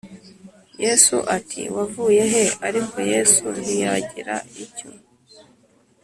Yesu 0.83 1.15
ati 1.37 1.61
Wavuye 1.75 2.23
he 2.33 2.45
Ariko 2.67 2.95
Yesu 3.13 3.43
ntiyagira 3.61 4.35
icyo 4.63 4.89